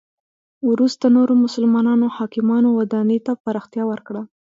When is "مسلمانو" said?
1.45-2.07